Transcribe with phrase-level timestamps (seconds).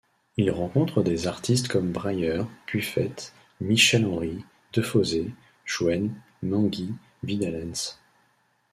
[0.35, 2.41] Il rencontre des artistes comme Brayer,
[2.73, 3.13] Buffet,
[3.59, 4.43] Michel-Henry,
[4.73, 5.31] Defossez,
[5.63, 7.99] Jouenne, Menguy, Vidalens.